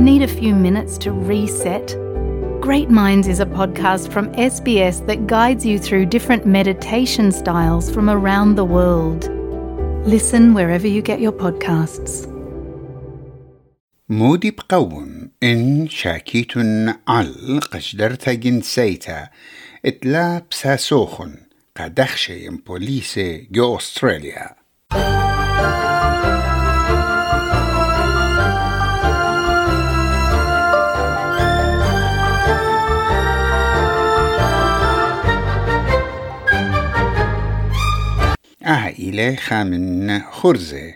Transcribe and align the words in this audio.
Need 0.00 0.22
a 0.22 0.28
few 0.28 0.54
minutes 0.54 0.98
to 0.98 1.12
reset? 1.12 1.96
Great 2.60 2.90
Minds 2.90 3.28
is 3.28 3.40
a 3.40 3.46
podcast 3.46 4.10
from 4.12 4.32
SBS 4.32 5.06
that 5.06 5.26
guides 5.26 5.64
you 5.64 5.78
through 5.78 6.06
different 6.06 6.44
meditation 6.46 7.30
styles 7.32 7.90
from 7.90 8.10
around 8.10 8.56
the 8.56 8.64
world. 8.64 9.28
Listen 10.14 10.54
wherever 10.54 10.86
you 10.86 11.02
get 11.02 11.20
your 11.20 11.32
podcasts. 11.32 12.26
مودي 14.08 14.50
بقون 14.50 15.30
إن 15.42 15.88
شاكيت 15.88 16.52
عل 17.08 17.60
قشدرتا 17.72 18.32
جنسيتا 18.32 19.28
اتلا 19.84 20.42
بساسوخن 20.50 21.36
قدخشي 21.76 22.48
ام 22.48 22.56
بوليسي 22.56 23.48
جو 23.50 23.76
أستراليا 23.76 24.59
عائلة 39.01 39.35
خامن 39.35 40.21
خرزة 40.31 40.93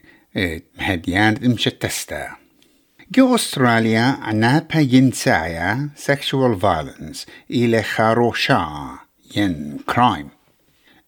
مهديان 0.80 1.38
مشتستا 1.42 2.28
جو 3.12 3.36
أستراليا 3.36 4.02
عنا 4.02 4.68
ينسايا 4.76 5.90
sexual 5.98 6.62
violence 6.62 7.30
إلى 7.52 7.84
خاروشا 7.84 9.00
ين 9.36 9.78
crime. 9.92 10.28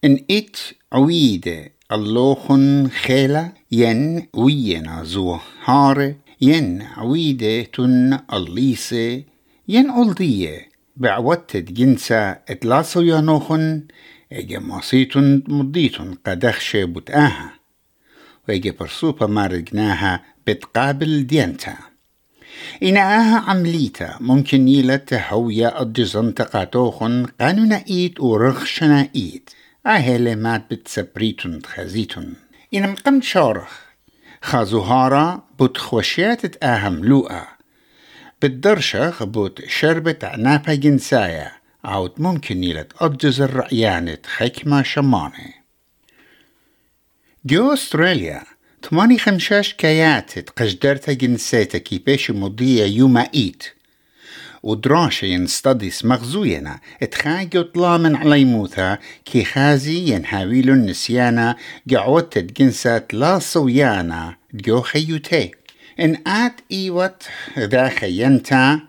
إن 0.06 0.20
إت 0.32 0.58
عويدة 0.94 1.72
اللوخن 1.92 2.88
خيلة 2.88 3.52
ين 3.72 4.28
وينا 4.34 5.04
زو 5.04 5.38
هارة 5.66 6.16
ين 6.42 6.82
عويدة 6.82 7.64
تن 7.64 8.20
الليسة 8.34 9.24
ين 9.68 9.90
ألدية. 9.90 10.70
بعوتت 10.96 11.72
جنسا 11.72 12.40
إتلاسو 12.50 13.02
يانوخن 13.02 13.84
اجا 14.32 14.60
مصيتن 14.60 15.44
مضيتن 15.48 16.14
قدخشة 16.26 16.86
بتآها 16.86 17.54
ويجي 18.50 18.72
برسوبة 18.72 19.28
مارجناها 19.28 20.24
بتقابل 20.48 21.28
دينتا 21.28 21.76
إنها 22.84 23.40
عمليتا 23.40 24.18
ممكن 24.20 24.68
يلا 24.68 24.96
تهويا 24.96 25.82
الجزن 25.82 26.34
تقاتوخن 26.34 27.26
قانونا 27.42 27.84
إيد 27.90 28.20
ورخشنا 28.20 29.10
إيد 29.16 29.50
أهل 29.86 30.36
مات 30.36 30.74
بتسبريتن 30.74 31.60
تخزيتن 31.62 32.34
إن 32.74 32.90
مقم 32.90 33.22
شارخ 33.22 33.80
خازوهارا 34.42 35.44
بتخوشيات 35.60 36.64
أهم 36.64 37.06
لوقا 37.06 37.48
بالدرشخ 38.42 39.24
بوت 39.24 39.66
شربت 39.68 40.24
عنابا 40.24 40.74
جنسايا 40.74 41.52
عود 41.88 42.12
ممكن 42.18 42.64
يلت. 42.64 42.92
أبجز 43.00 43.42
الرأيانت 43.42 44.26
حكمة 44.26 44.84
شمانة. 44.84 45.54
جو 47.46 47.74
أستراليا 47.74 48.44
ثماني 48.90 49.18
خمشاش 49.18 49.74
كيات 49.74 50.50
قجدرتا 50.50 51.14
جنسيتا 51.14 51.78
كيباش 51.78 52.32
مضية 52.32 52.86
يوما 52.86 53.30
إيت. 53.36 53.64
ودراشة 54.64 55.26
ينستدس 55.26 56.06
مغزوينا 56.06 56.80
اتخاجو 57.04 57.62
طلا 57.62 57.98
من 57.98 58.16
علي 58.16 58.46
موثا 58.46 58.98
كي 59.26 59.44
خازي 59.44 60.14
ينهاويلو 60.14 60.74
النسيانا 60.74 61.56
قعوت 61.92 62.38
جنسات 62.38 63.14
لا 63.14 63.40
صويانا 63.40 64.36
جو 64.54 64.82
خيوتي. 64.82 65.52
إن 66.00 66.18
آت 66.28 66.56
إيوت 66.72 67.24
ذا 67.60 67.90
خينتا 67.90 68.80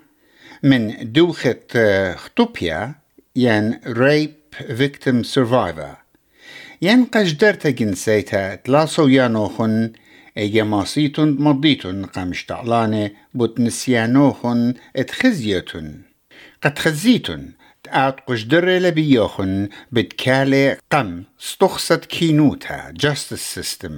من 0.62 1.12
دوخة 1.12 2.14
خطوبيا 2.14 2.94
ين 3.36 3.80
ريب 3.86 4.34
فيكتيم 4.76 5.22
سرفايفر 5.22 5.96
ين 6.82 7.04
قجدرتا 7.04 7.70
جنسيتا 7.70 8.54
تلاصو 8.54 9.08
يانوخن 9.08 9.92
ايجا 10.38 10.64
ماسيتون 10.64 11.36
مضيتون 11.40 12.04
قامش 12.06 12.44
تعلانة 12.44 13.10
بوت 13.34 13.60
نسيانوخن 13.60 14.74
اتخزيتون. 14.96 16.02
قد 16.62 16.78
خزيتون 16.78 17.52
تقات 17.84 18.20
قجدر 18.20 18.68
لبيوخن 18.68 19.68
بتكالي 19.92 20.76
قم 20.92 21.24
استخصت 21.40 22.04
كينوتا 22.04 22.94
justice 23.02 23.58
system 23.58 23.92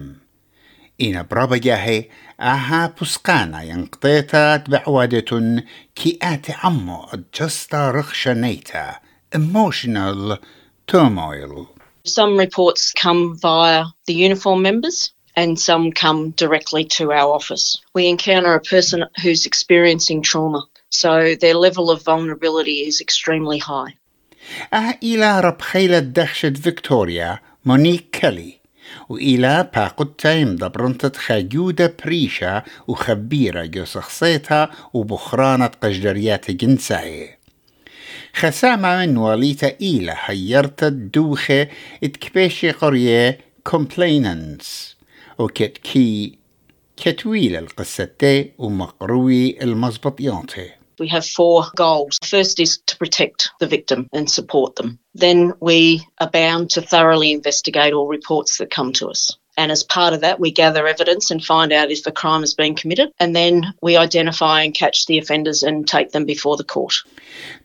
إنا 1.02 1.22
برابا 1.22 1.58
جاهي 1.58 2.06
أها 2.40 2.96
بسقانا 3.02 3.64
ينقطيتا 3.64 4.58
بعوادة 4.58 5.64
كي 5.96 6.20
آتي 6.22 6.54
عمو 6.64 7.08
جستا 7.40 7.92
رخشنيتا 7.92 8.96
emotional 9.36 10.38
turmoil 10.88 11.68
Some 12.06 12.38
reports 12.38 12.94
come 12.94 13.36
via 13.36 13.86
the 14.06 14.14
uniform 14.14 14.62
members 14.62 15.12
and 15.36 15.60
some 15.60 15.92
come 15.92 16.32
directly 16.32 16.86
to 16.98 17.12
our 17.12 17.34
office. 17.34 17.82
We 17.96 18.08
encounter 18.08 18.54
a 18.54 18.62
person 18.62 19.06
who's 19.22 19.46
experiencing 19.46 20.22
trauma, 20.22 20.62
so 20.90 21.36
their 21.36 21.56
level 21.56 21.90
of 21.90 22.04
vulnerability 22.04 22.78
is 22.90 23.02
extremely 23.02 23.58
high. 23.58 23.94
أه 24.74 25.00
إلى 25.04 25.40
ربخيلة 25.40 26.00
دخشة 26.00 26.50
فيكتوريا 26.54 27.40
مونيك 27.66 28.10
كيلي 28.12 28.59
وإلى 29.11 29.71
باقوتا 29.75 30.33
يمدبرنتت 30.33 31.17
خاجودة 31.17 31.95
بريشة 32.05 32.63
وخبيرة 32.89 33.65
جو 33.65 33.85
شخصيتها 33.85 34.71
وبخرانة 34.95 35.67
قجدريات 35.67 36.51
جنساية 36.51 37.39
خسامة 38.35 39.07
من 39.07 39.17
واليتا 39.17 39.77
إيلا 39.81 40.15
حيرت 40.15 40.85
الدوخة 40.85 41.69
إتكبيشي 42.05 42.71
قرية 42.71 43.39
complainants 43.69 44.67
وكت 45.39 45.79
كي 45.79 46.39
كتويل 46.97 47.57
القصتي 47.57 48.53
ومقروي 48.59 49.63
المزبطياتي 49.63 50.71
We 51.00 51.08
have 51.10 51.26
four 51.26 51.66
goals. 51.76 52.18
First 52.24 52.60
is 52.60 52.78
to 52.86 52.98
protect 52.98 53.50
the 53.60 53.68
victim 53.68 54.10
and 54.14 54.30
support 54.30 54.76
them. 54.76 55.00
Then 55.14 55.54
we 55.60 56.08
are 56.20 56.30
bound 56.30 56.70
to 56.72 56.82
thoroughly 56.82 57.34
investigate 57.34 57.94
all 57.94 58.08
reports 58.08 58.58
that 58.58 58.72
come 58.72 58.94
to 58.94 59.10
us. 59.10 59.38
And 59.58 59.72
as 59.72 59.84
part 59.84 60.14
of 60.14 60.22
that, 60.22 60.40
we 60.40 60.52
gather 60.52 60.88
evidence 60.88 61.32
and 61.32 61.44
find 61.44 61.72
out 61.72 61.92
if 61.92 62.06
a 62.06 62.12
crime 62.12 62.42
has 62.42 62.54
been 62.54 62.76
committed. 62.76 63.12
And 63.20 63.36
then 63.36 63.74
we 63.82 63.96
identify 63.98 64.64
and 64.64 64.74
catch 64.74 65.06
the 65.06 65.18
offenders 65.18 65.64
and 65.64 65.88
take 65.88 66.12
them 66.12 66.26
before 66.26 66.58
the 66.58 66.64
court. 66.64 66.94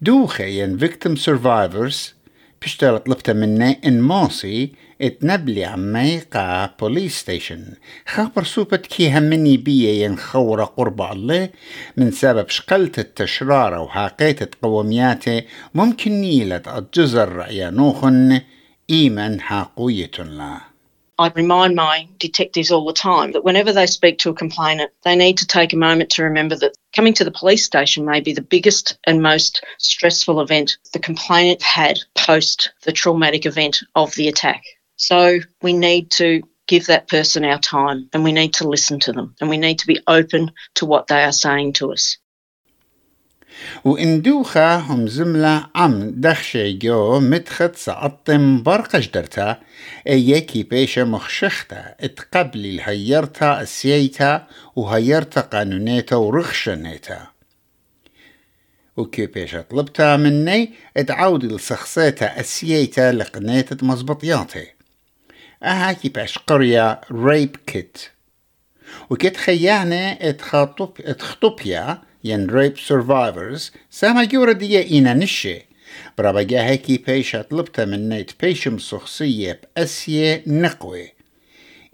دوخة 0.03 0.45
ين 0.45 0.77
victim 0.77 1.17
survivors 1.17 2.15
بشتغل 2.63 2.99
طلبت 2.99 3.31
مني 3.31 3.81
إن 3.85 4.01
ماسي 4.01 4.73
اتنبلي 5.02 5.66
عمي 5.66 6.20
قا 6.20 6.66
بوليس 6.80 7.20
ستيشن 7.20 7.74
خبر 8.08 8.44
سوبت 8.44 8.86
كي 8.86 9.10
همني 9.18 9.58
بيا 9.58 10.06
ين 10.06 10.18
خورة 10.18 10.64
قرب 10.64 11.02
الله 11.02 11.50
من 11.98 12.12
سبب 12.12 12.50
شقلت 12.50 13.00
التشرارة 13.00 13.82
وحاقيت 13.82 14.56
قومياتي 14.56 15.44
ممكن 15.74 16.12
نيلت 16.12 16.68
الجزر 16.68 17.30
رأي 17.30 17.72
نوخن 17.72 18.42
إيمن 18.90 19.42
حاقوية 19.42 20.12
لا 20.20 20.62
I 21.18 21.30
remind 21.30 21.76
my 21.76 22.10
detectives 22.20 22.72
all 22.72 22.86
the 22.86 22.92
time 22.92 23.32
that 23.32 23.46
whenever 23.46 23.72
they 23.72 23.88
speak 23.88 24.18
to 24.20 24.32
a 24.32 24.34
complainant, 24.34 24.92
they 25.06 25.16
need 25.16 25.38
to 25.38 25.48
take 25.48 25.72
a 25.72 25.78
moment 25.78 26.10
to 26.10 26.24
remember 26.24 26.58
that 26.58 26.76
coming 26.94 27.14
to 27.14 27.24
the 27.24 27.32
police 27.32 27.64
station 27.64 28.04
may 28.04 28.20
be 28.20 28.34
the 28.34 28.42
biggest 28.42 28.98
and 29.06 29.22
most 29.22 29.64
stressful 29.78 30.42
event 30.42 30.78
the 30.92 31.00
complainant 31.00 31.62
had 31.62 32.00
post 32.16 32.74
the 32.84 32.92
traumatic 32.92 33.46
event 33.46 33.82
of 33.96 34.14
the 34.16 34.28
attack. 34.28 34.62
So 34.98 35.40
we 35.62 35.74
need 35.74 36.12
to 36.12 36.42
give 36.68 36.88
that 36.88 37.08
person 37.08 37.46
our 37.46 37.60
time 37.60 38.10
and 38.14 38.24
we 38.24 38.32
need 38.32 38.54
to 38.56 38.68
listen 38.68 39.00
to 39.02 39.12
them 39.12 39.36
and 39.40 39.50
we 39.50 39.58
need 39.58 39.80
to 39.80 39.88
be 39.88 40.00
open 40.08 40.52
to 40.76 40.86
what 40.86 41.08
they 41.08 41.24
are 41.24 41.32
saying 41.32 41.74
to 41.74 41.92
us. 41.92 42.18
وإن 43.86 44.22
دوخة 44.22 44.76
هم 44.76 45.08
زملة 45.08 45.68
عم 45.76 46.12
دخشي 46.22 46.74
جو 46.74 47.20
متخت 47.20 47.76
سقطم 47.76 48.64
برقش 48.64 49.08
درتا 49.08 49.58
ايكي 50.08 50.64
بيشة 50.64 51.04
مخشختا 51.04 51.96
اتقبلي 52.00 52.76
الهيرتا 52.76 53.62
السيتا 53.62 54.48
وهيرتا 54.76 55.42
قانونيتا 55.42 56.16
ورخشنيتا 56.16 57.28
وكي 58.98 59.26
بيشة 59.26 59.62
طلبتا 59.62 60.18
مني 60.18 60.74
اتعودي 60.98 61.48
لسخصيتا 61.48 62.40
السيتا 62.40 63.12
لقنيتة 63.12 63.88
مزبطياتي 63.88 64.75
أهاكي 65.66 66.10
باش 66.10 66.38
قرية 66.38 67.02
ريب 67.12 67.56
كيت 67.68 67.98
وكت 69.10 69.38
خيانة 69.38 70.12
اتخطب 70.12 70.92
إتخطبيا 71.00 72.02
ين 72.24 72.50
ريب 72.50 72.78
سرفايفرز 72.78 73.72
ساما 73.90 74.24
جورا 74.24 74.52
دي 74.52 74.80
إينا 74.84 75.14
نشي 75.14 75.66
برابا 76.18 76.64
هيكي 76.64 76.98
بيشا 76.98 77.42
طلبتا 77.42 77.86
من 77.86 78.10
نيت 78.10 78.32
بيشم 78.42 78.78
شخصية 78.78 79.62
بأسية 79.78 80.44
نقوي 80.48 81.14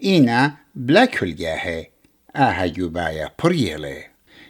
إينا 0.04 0.56
بلاكل 0.74 1.36
جاهي 1.36 1.86
آها 2.36 2.66
جوبايا 2.66 3.30
بريلي 3.44 4.04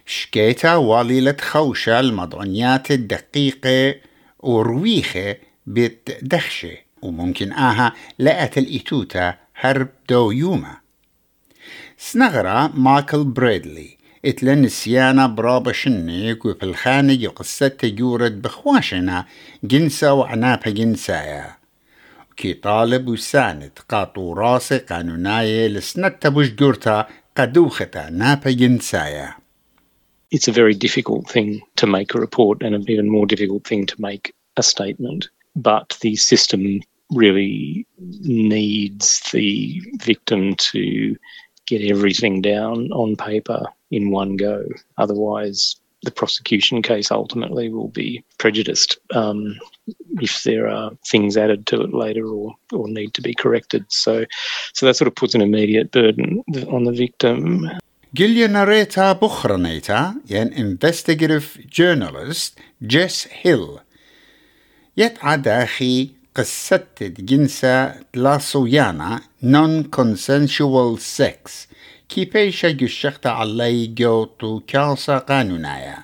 شكيتا 0.07 0.75
واليلة 0.75 1.37
خوشة 1.41 2.01
المضعنيات 2.01 2.91
الدقيقة 2.91 3.95
ورويخة 4.39 5.37
بتدخشة 5.67 6.77
وممكن 7.03 7.53
آها 7.53 7.93
لقت 8.19 8.59
الإتوتا 8.59 9.35
هرب 9.57 9.89
دو 10.09 10.31
يوما 10.31 10.77
سنغرا 11.99 12.73
مايكل 12.75 13.25
بريدلي 13.25 13.97
إتلن 14.25 14.65
السيانة 14.65 15.27
برابا 15.27 15.73
شنك 15.73 16.45
وفي 16.45 16.63
الخانق 16.63 17.33
قصة 17.33 17.69
تجورد 17.69 18.43
بخواشنا 18.43 19.27
جنسة 19.65 20.13
وعنابها 20.13 20.73
جنسايا 20.73 21.57
كي 22.37 22.55
طالب 22.55 23.09
وساند 23.09 23.79
قاطو 23.89 24.33
راسي 24.33 24.79
قانوناية 24.79 25.69
لسنتا 25.69 26.29
بوش 26.29 26.51
قدوختا 27.37 28.11
نابا 28.11 28.51
جنسايا 28.51 29.35
It's 30.35 30.49
a 30.49 30.53
very 30.53 30.75
difficult 30.75 31.29
thing 31.29 31.61
to 31.77 31.87
make 31.87 32.15
a 32.15 32.21
report 32.21 32.63
and 32.63 32.75
an 32.75 32.85
even 32.89 33.09
more 33.11 33.27
difficult 33.27 33.65
thing 33.65 33.85
to 33.87 34.01
make 34.01 34.35
a 34.57 34.63
statement. 34.63 35.29
But 35.55 35.99
the 36.01 36.17
system 36.17 36.81
really 37.13 37.87
needs 37.99 39.21
the 39.33 39.83
victim 39.99 40.55
to 40.57 41.17
get 41.67 41.83
everything 41.83 42.43
down 42.43 42.91
on 42.93 43.17
paper 43.17 43.67
in 43.91 44.11
one 44.11 44.37
go. 44.37 44.65
Otherwise, 44.99 45.77
the 46.03 46.11
prosecution 46.11 46.83
case 46.83 47.11
ultimately 47.11 47.69
will 47.69 47.89
be 47.89 48.25
prejudiced 48.39 48.99
um, 49.15 49.57
if 50.21 50.43
there 50.43 50.69
are 50.69 50.91
things 51.07 51.37
added 51.37 51.67
to 51.67 51.83
it 51.83 51.95
later 51.95 52.27
or, 52.27 52.55
or 52.73 52.89
need 52.89 53.15
to 53.15 53.23
be 53.23 53.35
corrected. 53.35 53.85
So, 53.89 54.25
so 54.73 54.87
that 54.87 54.97
sort 54.97 55.09
of 55.09 55.15
puts 55.15 55.35
an 55.35 55.43
immediate 55.43 55.93
burden 55.93 56.43
on 56.69 56.85
the 56.85 56.93
victim. 56.93 57.71
Gillian 58.15 58.53
narrata 58.53 59.19
bukhraneta, 59.19 60.21
yen 60.27 60.53
investigative 60.53 61.59
journalist 61.69 62.59
Jess 62.85 63.25
Hill. 63.25 63.81
Yet 64.95 65.19
adachi 65.21 66.15
قصة 66.37 66.87
جنسة 67.01 67.95
تلاسويانا 68.13 69.21
non-consensual 69.43 70.99
sex. 70.99 71.51
كي 72.09 72.25
بيشا 72.25 72.71
جشخت 72.71 73.27
علي 73.27 73.87
جوتو 73.87 74.61
كاسا 74.61 75.19
قانونايا؟ 75.19 75.99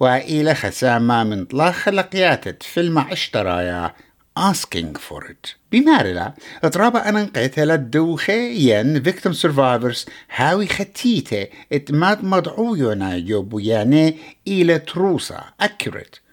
وإلى 0.00 0.54
خسامة 0.54 1.24
من 1.24 1.44
طلاق 1.44 1.70
خلقياتت 1.70 2.62
فيلم 2.62 2.98
عشترايا 2.98 3.94
asking 4.38 4.98
for 4.98 5.24
it. 5.24 5.54
بمارلا 5.72 6.34
اضرابا 6.64 7.08
أنا 7.08 7.24
للدوخة 7.64 8.32
ين 8.32 9.04
victim 9.04 9.32
survivors 9.32 10.08
هاوي 10.34 10.66
ختيته 10.66 11.46
اتماد 11.72 12.24
جوبو 13.18 13.58
يعني 13.58 14.16
إلى 14.48 14.78
تروسا 14.78 15.44
accurate. 15.62 16.25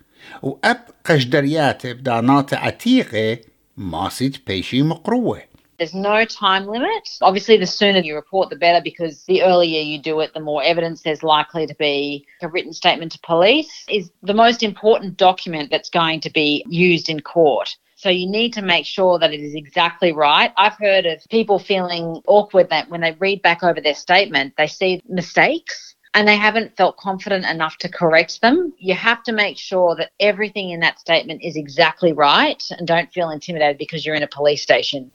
وأب 0.42 0.84
قشدريات 1.04 1.86
بدانات 1.86 2.54
عتيقة 2.54 3.38
ماسد 3.76 4.36
بيشي 4.46 4.82
مقروة 4.82 5.42
There's 5.78 5.94
no 5.94 6.24
time 6.24 6.66
limit. 6.66 7.08
Obviously, 7.22 7.56
the 7.56 7.64
sooner 7.64 8.00
you 8.00 8.16
report, 8.16 8.50
the 8.50 8.56
better 8.56 8.80
because 8.82 9.22
the 9.24 9.44
earlier 9.44 9.80
you 9.80 10.00
do 10.00 10.18
it, 10.18 10.34
the 10.34 10.40
more 10.40 10.60
evidence 10.60 11.02
there's 11.02 11.22
likely 11.22 11.68
to 11.68 11.74
be. 11.76 12.26
A 12.42 12.48
written 12.48 12.72
statement 12.72 13.12
to 13.12 13.20
police 13.20 13.84
is 13.88 14.10
the 14.20 14.34
most 14.34 14.64
important 14.64 15.16
document 15.16 15.70
that's 15.70 15.88
going 15.88 16.20
to 16.22 16.30
be 16.30 16.64
used 16.68 17.08
in 17.08 17.20
court. 17.20 17.76
So 17.94 18.08
you 18.10 18.28
need 18.28 18.52
to 18.54 18.62
make 18.62 18.86
sure 18.86 19.18
that 19.18 19.32
it 19.32 19.40
is 19.40 19.54
exactly 19.54 20.12
right. 20.12 20.52
I've 20.56 20.78
heard 20.78 21.06
of 21.06 21.24
people 21.30 21.58
feeling 21.60 22.22
awkward 22.26 22.70
that 22.70 22.88
when 22.90 23.00
they 23.00 23.12
read 23.12 23.42
back 23.42 23.62
over 23.62 23.80
their 23.80 23.94
statement, 23.94 24.54
they 24.56 24.68
see 24.68 25.02
mistakes 25.08 25.91
and 26.14 26.26
they 26.26 26.36
haven't 26.36 26.76
felt 26.76 26.96
confident 26.96 27.44
enough 27.46 27.76
to 27.78 27.88
correct 27.88 28.40
them. 28.40 28.72
You 28.78 28.94
have 28.94 29.22
to 29.24 29.32
make 29.32 29.56
sure 29.58 29.94
that 29.96 30.10
everything 30.20 30.70
in 30.70 30.80
that 30.80 30.98
statement 30.98 31.40
is 31.48 31.54
exactly 31.56 32.12
right 32.12 32.62
and 32.76 32.86
don't 32.86 33.12
feel 33.12 33.30
intimidated 33.30 33.78
because 33.78 34.04
you're 34.04 34.20
in 34.20 34.22
a 34.22 34.34
police 34.38 34.62
station. 34.62 35.10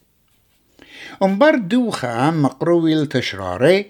أمبر 1.23 1.55
دوخة 1.55 2.31
مقروي 2.31 2.93
التشراري 2.93 3.85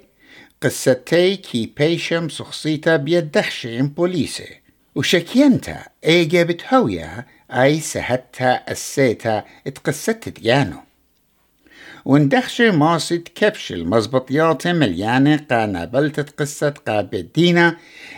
قصتي 0.61 1.35
كي 1.35 1.65
بيشم 1.77 2.29
سخصيتا 2.29 2.95
بيدخشين 2.95 3.87
بوليسي 3.87 4.59
وشكينتا 4.95 5.85
ايجا 6.05 6.43
بتهويا 6.43 7.25
اي 7.51 7.79
سهتا 7.79 8.63
السيتا 8.71 9.43
اتقصت 9.67 10.29
ديانو 10.29 10.77
وندخش 12.08 12.60
ماسة 12.60 13.16
كبش 13.16 13.72
المزبطيات 13.72 14.66
مليانة 14.66 15.46
قانا. 15.50 15.84
بلتت 15.84 16.40
قصة 16.40 16.70
قابدينا 16.70 17.76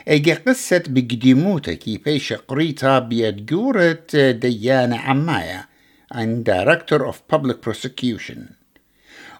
اجا 0.08 0.34
قصة 0.34 0.82
بقديموتا 0.88 1.75
كي 1.75 1.98
بيش 1.98 2.32
قريتا 2.32 2.98
بيد 2.98 3.46
جورة 3.46 3.98
ديانة 4.14 4.96
عماية. 4.96 5.69
عن 6.12 6.42
دايركتور 6.42 7.06
اوف 7.06 7.22
بابليك 7.31 7.62
بروسكيوشن 7.62 8.46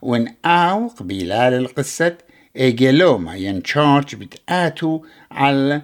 وان 0.03 0.35
أو 0.45 0.89
قبيلال 0.89 1.55
القصة 1.55 2.19
اجا 2.57 2.93
لوما 2.93 3.35
ينشارج 3.37 4.15
بتآتو 4.15 5.05
على 5.31 5.83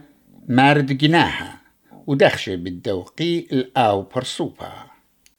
مارد 0.49 0.99
جناها. 0.99 1.61
ودخش 2.07 2.49
بالدوقي 2.49 3.39
الأو 3.39 4.03
برسوبا 4.03 4.73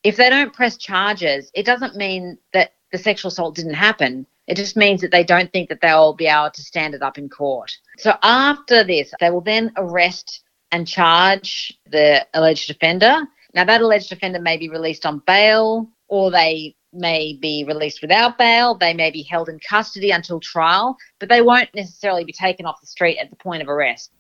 If 0.03 0.15
they 0.15 0.29
don't 0.29 0.53
press 0.53 0.77
charges, 0.77 1.51
it 1.53 1.65
doesn't 1.65 1.95
mean 1.97 2.38
that 2.53 2.76
the 2.93 2.99
sexual 2.99 3.28
assault 3.28 3.54
didn't 3.54 3.75
happen. 3.75 4.26
It 4.46 4.56
just 4.56 4.76
means 4.76 5.00
that 5.00 5.12
they 5.12 5.25
don't 5.25 5.52
think 5.52 5.69
that 5.69 5.81
they'll 5.81 6.14
be 6.14 6.26
able 6.26 6.50
to 6.50 6.62
stand 6.62 6.94
it 6.94 7.02
up 7.02 7.16
in 7.16 7.28
court. 7.28 7.72
So 7.99 8.14
after 8.22 8.84
this, 8.84 9.12
they 9.20 9.31
will 9.31 9.40
then 9.40 9.72
arrest 9.76 10.43
and 10.72 10.87
charge 10.87 11.72
the 11.90 12.26
alleged 12.34 12.70
offender. 12.70 13.20
Now, 13.54 13.64
that 13.64 13.81
alleged 13.81 14.12
offender 14.12 14.40
may 14.40 14.56
be 14.56 14.69
released 14.69 15.06
on 15.06 15.22
bail 15.26 15.88
or 16.08 16.31
they 16.31 16.75
may 16.93 17.38
be 17.40 17.64
released 17.66 18.02
without 18.02 18.37
bail. 18.38 18.75
They 18.75 18.94
may 18.94 19.10
be 19.10 19.22
held 19.22 19.49
in 19.49 19.58
custody 19.60 20.10
until 20.10 20.40
trial, 20.40 20.96
but 21.19 21.28
they 21.28 21.43
won't 21.43 21.69
necessarily 21.75 22.25
be 22.25 22.32
taken 22.32 22.66
off 22.66 22.81
the 22.81 22.87
street 22.87 23.19
at 23.19 23.31
the 23.31 23.37
point 23.37 23.62
of 23.62 23.69
arrest. 23.69 24.10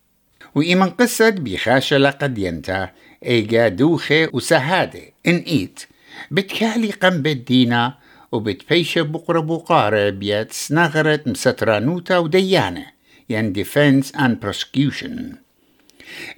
وإيمان 0.54 0.90
قصد 0.90 1.44
بخاشة 1.44 1.96
لقد 1.98 2.38
ينتا 2.38 2.90
إيجا 3.24 3.68
دوخة 3.68 4.28
وسهادة 4.32 5.12
إن 5.26 5.36
إيت 5.36 5.86
بتكالي 6.30 6.90
قم 6.90 7.22
بالدينا 7.22 7.94
وبتبيشة 8.31 9.01
بقرة 9.01 9.39
بقارة 9.39 10.09
بيت 10.09 10.51
سنغرت 10.51 11.27
مسترانوتا 11.27 12.17
وديانة. 12.17 12.85
ين 13.29 13.53
defense 13.53 14.05
and 14.15 14.45
prosecution. 14.45 15.35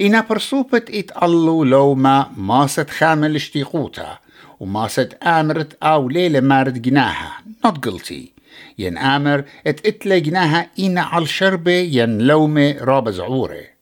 إنا 0.01 0.21
برسوبت 0.21 0.89
إتقلو 0.89 1.63
لو 1.63 1.95
ما 1.95 2.31
ماست 2.37 2.89
خامل 2.89 3.35
اشتيقوتا 3.35 4.19
وماست 4.59 5.13
آمرت 5.23 5.77
أو 5.83 6.09
ليلة 6.09 6.39
مارد 6.39 6.81
جناها. 6.81 7.31
Not 7.67 7.89
guilty. 7.89 8.39
ين 8.79 8.97
آمر 8.97 9.43
إت 9.67 9.85
اتلا 9.85 10.17
جناها 10.17 10.69
إينا 10.79 11.01
على 11.01 11.23
الشربة 11.23 11.71
ين 11.71 12.17
لومة 12.17 12.77
رابز 12.81 13.19
عورة. 13.19 13.78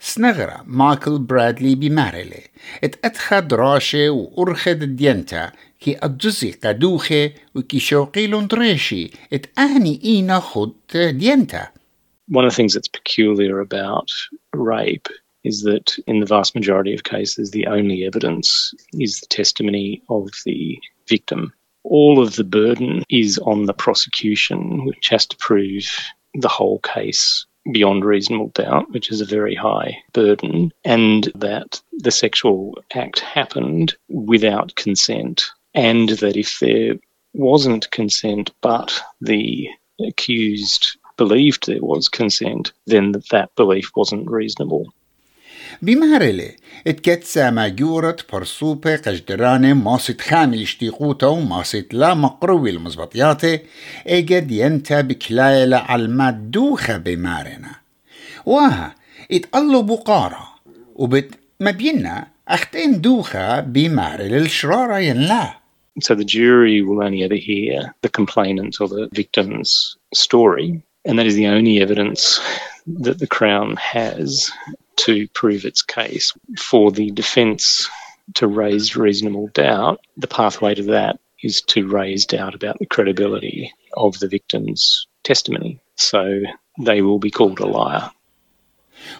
سنغرة 0.00 0.64
مايكل 0.66 1.18
برادلي 1.18 1.74
بمارلي 1.74 2.42
ات 2.84 2.96
اتخد 3.04 3.54
راشة 3.54 4.10
وأرخد 4.10 4.96
دينتا 4.96 5.52
كي 5.80 5.96
أجزي 5.96 6.50
قدوخة 6.50 7.32
وكي 7.54 7.78
شوقي 7.78 8.26
لندريشي 8.26 9.10
ات 9.32 9.46
آني 9.58 10.00
إينا 10.04 10.40
خد 10.40 10.72
دينتا 10.94 11.68
One 12.32 12.44
of 12.44 12.52
the 12.52 12.56
things 12.56 12.74
that's 12.74 12.88
peculiar 12.88 13.58
about 13.58 14.08
rape 14.54 15.08
is 15.42 15.62
that 15.62 15.98
in 16.06 16.20
the 16.20 16.26
vast 16.26 16.54
majority 16.54 16.94
of 16.94 17.02
cases, 17.02 17.50
the 17.50 17.66
only 17.66 18.04
evidence 18.04 18.72
is 18.92 19.20
the 19.20 19.26
testimony 19.26 20.02
of 20.08 20.28
the 20.44 20.78
victim. 21.08 21.52
All 21.82 22.22
of 22.22 22.36
the 22.36 22.44
burden 22.44 23.02
is 23.08 23.38
on 23.38 23.66
the 23.66 23.72
prosecution, 23.72 24.84
which 24.84 25.08
has 25.08 25.26
to 25.26 25.36
prove 25.38 25.86
the 26.34 26.48
whole 26.48 26.78
case 26.80 27.46
beyond 27.71 28.05
reasonable 28.05 28.49
doubt, 28.49 28.91
which 28.91 29.11
is 29.11 29.21
a 29.21 29.25
very 29.25 29.55
high 29.55 29.97
burden, 30.13 30.71
and 30.83 31.31
that 31.35 31.81
the 31.93 32.11
sexual 32.11 32.77
act 32.93 33.19
happened 33.19 33.95
without 34.09 34.75
consent, 34.75 35.45
and 35.73 36.09
that 36.09 36.37
if 36.37 36.59
there 36.59 36.95
wasn't 37.33 37.89
consent 37.91 38.51
but 38.61 39.01
the 39.21 39.69
accused 40.05 40.97
believed 41.17 41.65
there 41.65 41.81
was 41.81 42.09
consent, 42.09 42.71
then 42.85 43.13
that 43.31 43.53
belief 43.55 43.91
wasn't 43.95 44.29
reasonable. 44.29 44.93
Bimarele, 45.81 46.55
et 46.85 47.01
ketsa 47.01 47.51
majurat 47.51 48.25
parsupe 48.27 48.97
kajderane 49.03 49.73
masit 49.75 50.19
khami 50.19 50.65
shtiquta 50.65 51.31
u 51.31 51.41
masit 51.45 51.93
la 51.93 52.13
maqruwi 52.15 52.71
l-muzbatiyate, 52.75 53.53
eged 54.05 54.51
yenta 54.51 55.03
biklayla 55.03 55.85
al-madduha 55.87 56.99
bimarena. 57.03 57.81
Waha, 58.45 58.95
itqallu 59.29 59.81
buqara, 59.83 60.43
u 60.95 61.07
bit 61.07 61.35
mabinna 61.59 62.27
أختين 62.49 63.01
دوخة 63.01 63.59
بمعرل 63.59 64.33
الشرارة 64.33 64.97
ينلا 64.99 65.55
So 66.01 66.13
the 66.13 66.25
jury 66.25 66.81
will 66.81 67.01
only 67.01 67.23
ever 67.23 67.35
hear 67.35 67.95
the 68.01 68.09
complainant 68.09 68.81
or 68.81 68.87
the 68.89 69.07
victim's 69.13 69.95
story, 70.13 70.83
and 71.05 71.17
that 71.17 71.25
is 71.25 71.35
the 71.35 71.47
only 71.47 71.81
evidence 71.81 72.41
that 72.85 73.17
the 73.19 73.27
Crown 73.27 73.77
has 73.77 74.51
to 74.96 75.28
prove 75.28 75.64
its 75.64 75.82
case. 75.82 76.32
For 76.58 76.90
the 76.90 77.10
defence 77.10 77.88
to 78.34 78.46
raise 78.46 78.96
reasonable 78.96 79.48
doubt, 79.48 80.00
the 80.16 80.26
pathway 80.26 80.74
to 80.74 80.82
that 80.84 81.18
is 81.42 81.62
to 81.62 81.88
raise 81.88 82.26
doubt 82.26 82.54
about 82.54 82.78
the 82.78 82.86
credibility 82.86 83.72
of 83.94 84.18
the 84.18 84.28
victim's 84.28 85.06
testimony. 85.24 85.80
So 85.96 86.42
they 86.78 87.02
will 87.02 87.18
be 87.18 87.30
called 87.30 87.60
a 87.60 87.66
liar. 87.66 88.10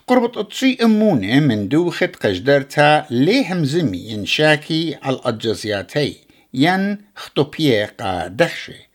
قربت 0.06 0.36
أطشي 0.36 0.78
أمونة 0.82 1.40
من 1.40 1.68
دوخة 1.68 2.06
قجدرتا 2.06 3.06
ليه 3.10 3.52
همزمي 3.52 3.98
ينشاكي 3.98 4.94
على 5.02 5.16
الأجزياتي 5.16 6.16
ين 6.54 6.98
خطوبيقا 7.16 8.26
دخشي 8.26 8.90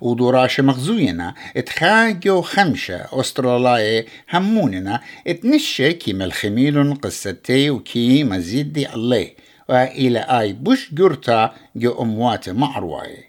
ودوراش 0.00 0.60
مغزوينا 0.60 1.34
اتخاجو 1.56 2.42
خمشة 2.42 3.06
أسترالاي 3.12 4.06
هموننا 4.30 5.00
اتنشي 5.26 5.92
كي 5.92 6.12
ملخميلون 6.12 6.94
قصتي 6.94 7.70
وكي 7.70 8.24
مزيدي 8.24 8.94
الله. 8.94 9.30
وإلى 9.70 10.18
آي 10.18 10.52
بوش 10.52 10.94
جرتا 10.94 11.54
جو 11.76 12.02
أموات 12.02 12.48
معرواي 12.48 13.24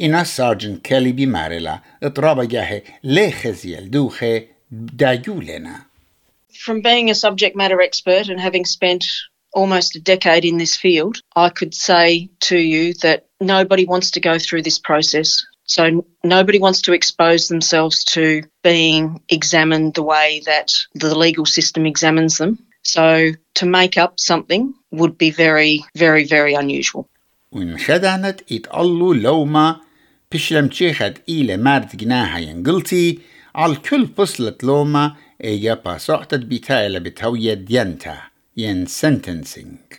إنا 0.00 0.24
سارجن 0.24 0.76
كالي 0.76 1.12
بمارلا 1.12 1.80
اطرابا 2.02 2.44
جاهي 2.44 2.82
ليه 3.04 3.30
خزيل 3.30 3.90
دوخي 3.90 4.46
دايولنا 4.70 5.90
From 6.66 6.82
being 6.82 7.08
a 7.10 7.14
subject 7.14 7.56
matter 7.56 7.80
expert 7.80 8.28
and 8.28 8.38
having 8.38 8.64
spent 8.66 9.04
almost 9.52 9.96
a 9.96 10.00
decade 10.00 10.44
in 10.44 10.58
this 10.58 10.76
field, 10.76 11.22
I 11.34 11.48
could 11.48 11.74
say 11.74 12.28
to 12.48 12.58
you 12.58 12.94
that 13.04 13.26
nobody 13.40 13.84
wants 13.86 14.10
to 14.12 14.20
go 14.20 14.38
through 14.38 14.62
this 14.62 14.78
process. 14.78 15.28
So 15.69 16.05
nobody 16.23 16.59
wants 16.59 16.81
to 16.81 16.93
expose 16.93 17.47
themselves 17.47 18.03
to 18.15 18.43
being 18.63 19.21
examined 19.29 19.95
the 19.95 20.03
way 20.03 20.41
that 20.45 20.69
the 20.93 21.17
legal 21.17 21.45
system 21.45 21.85
examines 21.85 22.37
them. 22.37 22.59
So 22.83 23.31
to 23.55 23.65
make 23.65 23.97
up 23.97 24.19
something 24.19 24.73
would 24.91 25.17
be 25.17 25.31
very, 25.31 25.83
very, 25.95 26.23
very 26.25 26.53
unusual. 26.53 27.09
وإن 27.51 27.77
خدعنت 27.77 28.41
إتقلو 28.51 29.13
لوما 29.13 29.81
بشلم 30.31 30.67
تشيخد 30.67 31.17
إلى 31.29 31.57
مارد 31.57 31.97
جناها 31.97 32.39
ينقلتي 32.39 33.19
على 33.55 33.75
كل 33.75 34.05
بصلة 34.05 34.55
لوما 34.63 35.15
إيجا 35.43 35.73
باسوعتت 35.73 36.39
بتايلة 36.39 36.99
بتهوية 36.99 37.53
ديانتا 37.53 38.17
ين 38.57 38.87
sentencing 38.87 39.95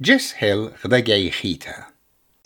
جس 0.00 0.34
هيل 0.36 0.70
غدا 0.84 0.98
جاي 0.98 1.30
خيتا 1.30 1.89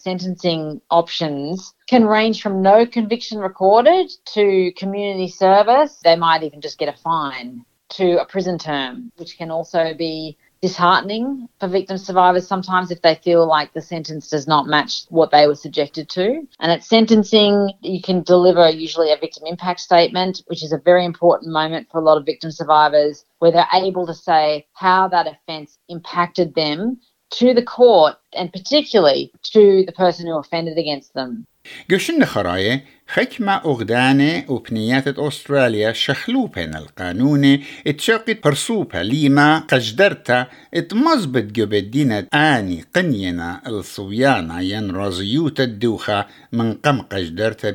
sentencing 0.05 0.79
options 0.91 1.74
can 1.88 2.05
range 2.05 2.39
from 2.43 2.62
no 2.62 2.85
conviction 2.85 3.39
recorded 3.39 4.12
to 4.24 4.71
community 4.77 5.27
service. 5.27 6.00
They 6.03 6.15
might 6.15 6.43
even 6.43 6.62
just 6.62 6.77
get 6.77 6.93
a 6.93 7.01
fine 7.01 7.65
to 7.89 8.21
a 8.21 8.25
prison 8.25 8.59
term, 8.59 9.12
which 9.17 9.35
can 9.35 9.50
also 9.50 9.95
be 9.95 10.38
disheartening 10.62 11.47
for 11.59 11.67
victim 11.67 11.97
survivors 11.97 12.47
sometimes 12.47 12.91
if 12.91 13.01
they 13.01 13.15
feel 13.15 13.47
like 13.47 13.74
the 13.74 13.81
sentence 13.81 14.29
does 14.29 14.47
not 14.47 14.67
match 14.67 15.05
what 15.09 15.31
they 15.31 15.47
were 15.47 15.55
subjected 15.55 16.07
to. 16.09 16.47
And 16.59 16.71
at 16.71 16.83
sentencing, 16.83 17.71
you 17.81 18.01
can 18.01 18.21
deliver 18.21 18.69
usually 18.69 19.12
a 19.12 19.17
victim 19.17 19.43
impact 19.47 19.79
statement, 19.79 20.43
which 20.45 20.63
is 20.63 20.71
a 20.71 20.77
very 20.77 21.03
important 21.03 21.51
moment 21.51 21.88
for 21.91 22.00
a 22.00 22.03
lot 22.03 22.17
of 22.17 22.25
victim 22.25 22.51
survivors, 22.51 23.25
where 23.39 23.51
they're 23.51 23.67
able 23.74 24.05
to 24.05 24.13
say 24.13 24.67
how 24.74 25.07
that 25.07 25.27
offence 25.27 25.79
impacted 25.89 26.53
them 26.53 27.00
to 27.39 27.54
the 27.54 27.63
court 27.63 28.15
and 28.34 28.51
particularly 28.51 29.32
to 29.54 29.84
the 29.86 29.92
person 29.92 30.27
who 30.27 30.38
offended 30.38 30.77
against 30.77 31.13
them. 31.13 31.46
قشن 31.92 32.25
خراية 32.25 32.86
حكمة 33.08 33.56
أغدانة 33.65 34.46
وبنيات 34.51 35.08
أستراليا 35.08 35.94
شخلوبين 35.94 36.75
القانون 36.75 37.60
اتشاقت 37.88 38.44
برسوبة 38.44 39.01
ليما 39.01 39.60
قجدرتا 39.60 40.48
اتمزبط 40.74 41.44
جبدينة 41.44 42.27
آني 42.34 42.86
قنينا 42.96 43.62
الصويانة 43.68 44.62
ين 44.62 44.92
رازيوت 44.92 45.60
الدوخة 45.62 46.25
من 46.51 46.74
قم 46.74 47.01
قجدرتا 47.01 47.70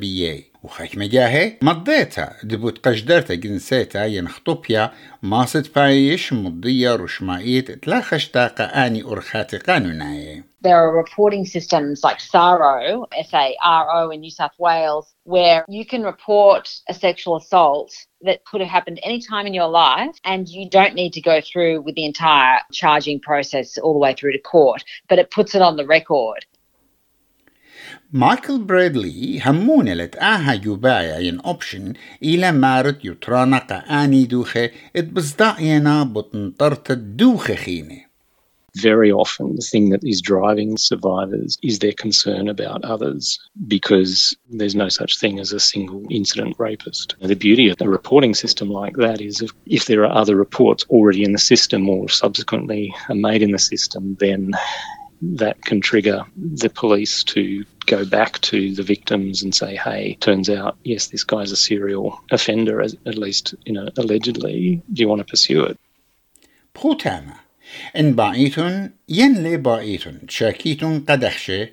There 10.63 10.77
are 10.77 10.95
reporting 10.95 11.47
systems 11.47 12.05
like 12.05 12.21
SARO, 12.21 13.07
S-A-R-O 13.17 14.11
in 14.11 14.21
New 14.21 14.31
South 14.31 14.53
Wales, 14.59 15.15
where 15.25 15.65
you 15.69 15.87
can 15.87 16.03
report 16.03 16.71
a 16.89 16.93
sexual 16.93 17.37
assault 17.37 17.95
that 18.21 18.45
could 18.45 18.61
have 18.61 18.69
happened 18.69 19.01
any 19.03 19.23
time 19.23 19.47
in 19.47 19.55
your 19.55 19.69
life 19.69 20.15
and 20.25 20.47
you 20.47 20.69
don't 20.69 20.95
need 20.95 21.15
to 21.15 21.23
go 21.23 21.41
through 21.41 21.81
with 21.81 21.95
the 21.95 22.05
entire 22.05 22.59
charging 22.73 23.21
process 23.21 23.79
all 23.79 23.95
the 23.95 23.99
way 23.99 24.13
through 24.13 24.33
to 24.33 24.39
court, 24.39 24.85
but 25.09 25.19
it 25.19 25.31
puts 25.31 25.55
it 25.55 25.63
on 25.63 25.77
the 25.77 25.87
record 25.87 26.45
مايكل 28.14 28.60
بريدلي 28.60 29.42
همون 29.46 29.90
لتآها 29.90 30.54
يبايا 30.54 31.20
ين 31.20 31.40
اوبشن 31.40 31.94
إلى 32.24 32.52
مارت 32.52 33.06
يترانا 33.06 33.58
قاني 33.58 34.26
دوخة 34.26 34.70
اتبزدعينا 34.96 36.04
بطنطرت 36.04 36.92
دوخة 36.92 37.56
خينه 37.56 38.06
very 38.76 39.12
often 39.12 39.56
the 39.56 39.62
thing 39.62 39.90
that 39.90 40.04
is 40.04 40.22
driving 40.22 40.78
survivors 40.78 41.58
is 41.64 41.80
their 41.80 41.94
concern 41.94 42.50
about 42.50 42.84
others 42.84 43.40
because 43.68 44.36
there's 44.50 44.76
no 44.76 44.90
such 44.90 45.18
thing 45.18 45.40
as 45.40 45.54
a 45.54 45.60
single 45.60 46.04
incident 46.10 46.56
rapist. 46.60 47.16
The 47.22 47.36
beauty 47.36 47.70
of 47.70 47.78
a 47.80 47.90
reporting 47.90 48.34
system 48.34 48.70
like 48.70 48.98
that 48.98 49.22
is 49.22 49.42
if, 49.42 49.52
if 49.66 49.86
there 49.86 50.04
are 50.06 50.18
other 50.18 50.36
reports 50.36 50.86
already 50.90 51.24
in 51.24 51.32
the 51.32 51.40
system 51.40 51.90
or 51.90 52.10
subsequently 52.10 52.94
are 53.08 53.16
made 53.16 53.42
in 53.42 53.52
the 53.52 53.60
system, 53.60 54.18
then 54.20 54.52
that 55.22 55.62
can 55.64 55.80
trigger 55.80 56.24
the 56.36 56.70
police 56.70 57.24
to 57.24 57.64
go 57.90 58.06
back 58.06 58.40
to 58.42 58.74
the 58.74 58.84
victims 58.84 59.44
and 59.44 59.54
say, 59.54 59.76
hey, 59.76 60.16
turns 60.20 60.50
out, 60.50 60.78
yes, 60.84 61.08
this 61.08 61.24
guy's 61.24 61.52
a 61.52 61.56
serial 61.56 62.20
offender, 62.32 62.82
at 62.82 63.18
least, 63.18 63.56
you 63.66 63.74
know, 63.74 63.90
allegedly. 63.98 64.82
Do 64.92 65.02
you 65.02 65.08
want 65.08 65.20
to 65.20 65.26
pursue 65.26 65.64
it? 65.64 65.78
بروتاما 66.76 67.34
إن 67.96 68.16
باعيتن 68.16 68.90
ين 69.10 69.44
لي 69.44 69.58
باعيتن 69.58 70.20
شاكيتن 70.30 71.00
قدخشة 71.00 71.70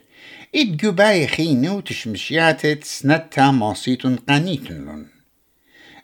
إد 0.54 0.76
جباي 0.76 1.26
خينو 1.26 1.80
تشمشياتت 1.80 2.84
سنتا 2.84 3.50
ماسيتن 3.50 4.16
قانيتن 4.16 4.74
لن 4.74 5.06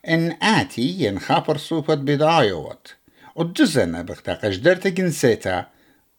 إن 0.09 0.37
آتي 0.43 0.83
ين 0.83 1.19
خابر 1.19 1.57
صوبت 1.57 1.99
بدايوت 1.99 2.95
الجزنة 3.41 4.03
بغتا 4.03 4.35
قجدرت 4.35 4.87
جنسيتا 4.87 5.67